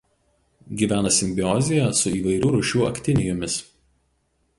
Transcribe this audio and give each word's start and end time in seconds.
Gyvena 0.77 1.11
simbiozėje 1.17 1.91
su 1.99 2.13
įvairių 2.21 2.49
rūšių 2.55 2.81
aktinijomis. 2.87 3.59